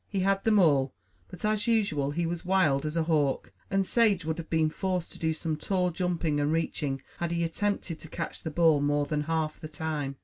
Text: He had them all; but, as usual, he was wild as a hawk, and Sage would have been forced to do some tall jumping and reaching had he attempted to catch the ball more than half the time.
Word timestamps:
He 0.09 0.21
had 0.21 0.43
them 0.45 0.57
all; 0.57 0.95
but, 1.27 1.45
as 1.45 1.67
usual, 1.67 2.09
he 2.09 2.25
was 2.25 2.43
wild 2.43 2.87
as 2.87 2.97
a 2.97 3.03
hawk, 3.03 3.51
and 3.69 3.85
Sage 3.85 4.25
would 4.25 4.39
have 4.39 4.49
been 4.49 4.71
forced 4.71 5.11
to 5.11 5.19
do 5.19 5.31
some 5.31 5.55
tall 5.55 5.91
jumping 5.91 6.39
and 6.39 6.51
reaching 6.51 7.03
had 7.19 7.29
he 7.31 7.43
attempted 7.43 7.99
to 7.99 8.07
catch 8.09 8.41
the 8.41 8.49
ball 8.49 8.81
more 8.81 9.05
than 9.05 9.25
half 9.25 9.59
the 9.59 9.69
time. 9.69 10.15